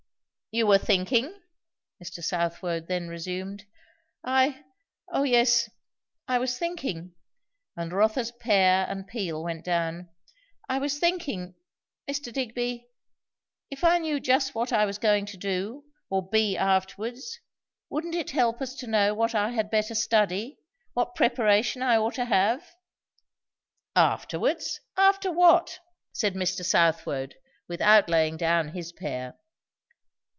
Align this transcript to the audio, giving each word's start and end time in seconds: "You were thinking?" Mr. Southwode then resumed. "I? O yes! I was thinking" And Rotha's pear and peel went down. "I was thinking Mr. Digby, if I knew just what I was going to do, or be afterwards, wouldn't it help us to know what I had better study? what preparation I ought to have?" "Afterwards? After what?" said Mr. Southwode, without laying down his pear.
"You 0.53 0.67
were 0.67 0.77
thinking?" 0.77 1.33
Mr. 2.03 2.21
Southwode 2.21 2.87
then 2.89 3.07
resumed. 3.07 3.63
"I? 4.21 4.61
O 5.07 5.23
yes! 5.23 5.69
I 6.27 6.39
was 6.39 6.59
thinking" 6.59 7.13
And 7.77 7.93
Rotha's 7.93 8.33
pear 8.33 8.85
and 8.89 9.07
peel 9.07 9.45
went 9.45 9.63
down. 9.63 10.09
"I 10.67 10.79
was 10.79 10.99
thinking 10.99 11.55
Mr. 12.05 12.33
Digby, 12.33 12.89
if 13.69 13.85
I 13.85 13.97
knew 13.97 14.19
just 14.19 14.53
what 14.53 14.73
I 14.73 14.83
was 14.83 14.97
going 14.97 15.25
to 15.27 15.37
do, 15.37 15.85
or 16.09 16.27
be 16.29 16.57
afterwards, 16.57 17.39
wouldn't 17.89 18.13
it 18.15 18.31
help 18.31 18.61
us 18.61 18.75
to 18.75 18.87
know 18.87 19.13
what 19.13 19.33
I 19.33 19.51
had 19.51 19.71
better 19.71 19.95
study? 19.95 20.59
what 20.91 21.15
preparation 21.15 21.81
I 21.81 21.95
ought 21.95 22.15
to 22.15 22.25
have?" 22.25 22.71
"Afterwards? 23.95 24.81
After 24.97 25.31
what?" 25.31 25.79
said 26.11 26.33
Mr. 26.33 26.65
Southwode, 26.65 27.35
without 27.69 28.09
laying 28.09 28.35
down 28.35 28.73
his 28.73 28.91
pear. 28.91 29.37